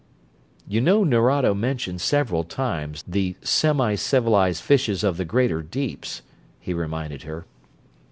[0.67, 6.23] "You know Nerado mentioned several times the 'semi civilized fishes of the greater deeps'?"
[6.59, 7.45] he reminded her.